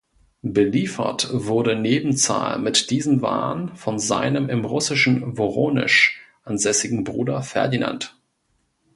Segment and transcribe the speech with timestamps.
[0.41, 8.17] Beliefert wurde Nebenzahl mit diesen Waren von seinem im russischen Woronesch ansässigen Bruder Ferdinand.